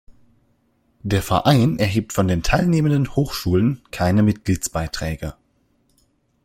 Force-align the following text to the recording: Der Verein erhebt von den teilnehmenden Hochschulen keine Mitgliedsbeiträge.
Der 1.03 1.21
Verein 1.21 1.77
erhebt 1.77 2.11
von 2.11 2.27
den 2.27 2.41
teilnehmenden 2.41 3.15
Hochschulen 3.15 3.83
keine 3.91 4.23
Mitgliedsbeiträge. 4.23 5.35